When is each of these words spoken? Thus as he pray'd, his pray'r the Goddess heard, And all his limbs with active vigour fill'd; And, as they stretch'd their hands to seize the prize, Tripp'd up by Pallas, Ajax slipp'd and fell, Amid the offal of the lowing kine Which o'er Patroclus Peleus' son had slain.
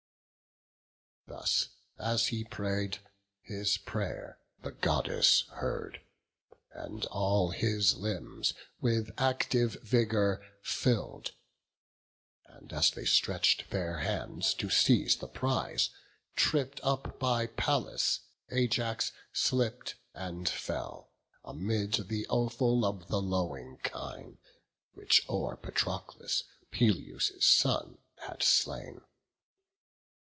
Thus 1.27 1.69
as 1.97 2.27
he 2.27 2.43
pray'd, 2.43 2.99
his 3.41 3.77
pray'r 3.77 4.37
the 4.63 4.71
Goddess 4.73 5.43
heard, 5.51 6.01
And 6.73 7.05
all 7.05 7.51
his 7.51 7.95
limbs 7.95 8.53
with 8.81 9.11
active 9.17 9.77
vigour 9.81 10.45
fill'd; 10.61 11.31
And, 12.47 12.73
as 12.73 12.91
they 12.91 13.05
stretch'd 13.05 13.69
their 13.69 13.99
hands 13.99 14.53
to 14.55 14.69
seize 14.69 15.15
the 15.15 15.27
prize, 15.29 15.91
Tripp'd 16.35 16.81
up 16.83 17.17
by 17.17 17.47
Pallas, 17.47 18.19
Ajax 18.51 19.13
slipp'd 19.31 19.93
and 20.13 20.49
fell, 20.49 21.13
Amid 21.45 21.93
the 22.09 22.27
offal 22.27 22.83
of 22.83 23.07
the 23.07 23.21
lowing 23.21 23.79
kine 23.83 24.37
Which 24.95 25.23
o'er 25.29 25.55
Patroclus 25.55 26.43
Peleus' 26.71 27.31
son 27.39 27.99
had 28.17 28.43
slain. 28.43 28.99